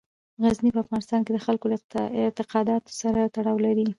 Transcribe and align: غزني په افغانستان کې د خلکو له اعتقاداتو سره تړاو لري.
غزني 0.43 0.69
په 0.73 0.81
افغانستان 0.85 1.21
کې 1.23 1.31
د 1.33 1.39
خلکو 1.45 1.65
له 1.73 1.77
اعتقاداتو 2.23 2.91
سره 3.01 3.19
تړاو 3.35 3.63
لري. 3.65 3.85